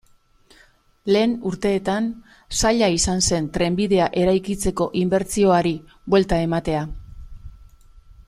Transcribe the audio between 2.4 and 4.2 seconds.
zaila izan zen trenbidea